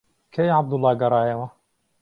کەی 0.33 0.49
عەبدوڵڵا 0.55 0.91
گەڕایەوە؟ 1.01 1.47